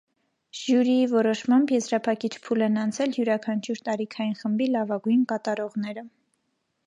[0.59, 6.09] Ժյուրիի որոշմամբ եզրափակիչ փուլ են անցել յուրաքանչյուր տարիքային խմբի լավագույն կատարողները։